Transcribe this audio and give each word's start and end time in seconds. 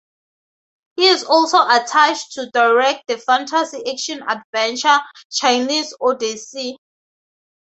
He 0.95 1.05
is 1.05 1.23
also 1.23 1.59
attached 1.61 2.31
to 2.31 2.49
direct 2.49 3.05
the 3.05 3.19
fantasy 3.19 3.83
action 3.87 4.23
adventure 4.27 4.97
"Chinese 5.31 5.93
Odyssey". 6.01 6.75